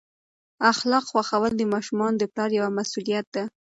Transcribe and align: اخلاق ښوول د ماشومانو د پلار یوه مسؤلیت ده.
اخلاق 0.71 1.05
ښوول 1.27 1.53
د 1.57 1.63
ماشومانو 1.73 2.19
د 2.19 2.23
پلار 2.31 2.49
یوه 2.59 2.69
مسؤلیت 2.77 3.27
ده. 3.35 3.43